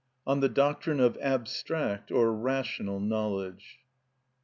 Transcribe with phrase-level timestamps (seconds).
[0.25, 3.81] On The Doctrine of Abstract or Rational Knowledge.